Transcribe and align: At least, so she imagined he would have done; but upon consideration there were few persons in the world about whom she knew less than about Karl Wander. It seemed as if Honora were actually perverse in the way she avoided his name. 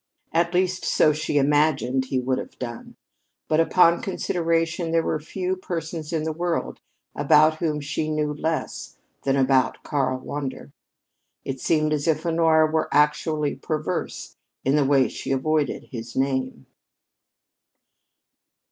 At 0.31 0.51
least, 0.55 0.83
so 0.83 1.13
she 1.13 1.37
imagined 1.37 2.05
he 2.05 2.17
would 2.19 2.39
have 2.39 2.57
done; 2.57 2.95
but 3.47 3.59
upon 3.59 4.01
consideration 4.01 4.89
there 4.89 5.03
were 5.03 5.19
few 5.19 5.55
persons 5.55 6.11
in 6.11 6.23
the 6.23 6.31
world 6.33 6.79
about 7.15 7.59
whom 7.59 7.79
she 7.79 8.09
knew 8.09 8.33
less 8.33 8.97
than 9.25 9.35
about 9.35 9.83
Karl 9.83 10.17
Wander. 10.17 10.71
It 11.45 11.59
seemed 11.59 11.93
as 11.93 12.07
if 12.07 12.25
Honora 12.25 12.65
were 12.71 12.89
actually 12.91 13.55
perverse 13.55 14.35
in 14.65 14.75
the 14.75 14.85
way 14.85 15.07
she 15.07 15.31
avoided 15.31 15.83
his 15.91 16.15
name. 16.15 16.65